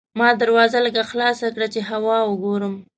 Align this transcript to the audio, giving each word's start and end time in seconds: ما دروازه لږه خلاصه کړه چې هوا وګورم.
ما 0.19 0.29
دروازه 0.41 0.77
لږه 0.85 1.03
خلاصه 1.11 1.47
کړه 1.55 1.67
چې 1.73 1.79
هوا 1.89 2.17
وګورم. 2.25 2.73